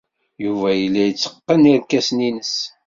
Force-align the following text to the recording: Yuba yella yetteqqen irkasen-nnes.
Yuba 0.43 0.69
yella 0.79 1.01
yetteqqen 1.07 1.63
irkasen-nnes. 1.73 2.55